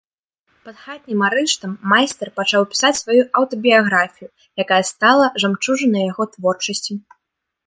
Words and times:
Пад 0.67 0.77
хатнім 0.85 1.19
арыштам 1.27 1.75
майстар 1.91 2.31
пачаў 2.39 2.61
пісаць 2.71 2.93
сваю 3.01 3.19
аўтабіяграфію, 3.41 4.29
якая 4.65 4.81
стала 4.91 5.25
жамчужынай 5.45 6.03
яго 6.11 6.23
творчасці. 6.35 6.93